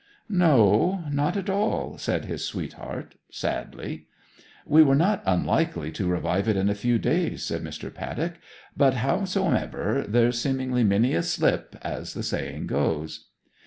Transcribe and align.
'No, 0.29 1.03
not 1.11 1.37
at 1.37 1.47
all!' 1.47 1.95
said 1.99 2.25
his 2.25 2.43
sweetheart, 2.43 3.13
sadly. 3.29 4.07
'We 4.65 4.81
were 4.81 4.95
not 4.95 5.21
unlikely 5.27 5.91
to 5.91 6.07
revive 6.07 6.47
it 6.49 6.57
in 6.57 6.69
a 6.69 6.73
few 6.73 6.97
days,' 6.97 7.43
said 7.43 7.63
Mr. 7.63 7.93
Paddock. 7.93 8.39
'But, 8.75 8.95
howsomever, 8.95 10.03
there's 10.07 10.39
seemingly 10.41 10.83
many 10.83 11.13
a 11.13 11.21
slip, 11.21 11.75
as 11.83 12.15
the 12.15 12.23
saying 12.23 12.67
is.' 12.73 13.25